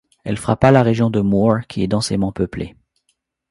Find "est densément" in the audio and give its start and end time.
1.83-2.31